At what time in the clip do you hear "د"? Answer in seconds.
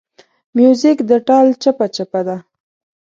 1.09-1.11